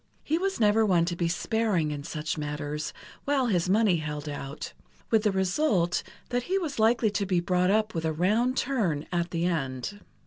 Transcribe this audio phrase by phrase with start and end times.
[0.23, 2.91] He was never one to be sparing in such matters
[3.25, 4.73] while his money held out,
[5.11, 9.05] with the result that he was likely to be brought up with a round turn,
[9.11, 9.99] at the end.